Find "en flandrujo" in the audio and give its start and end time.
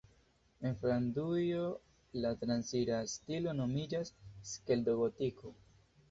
0.61-1.59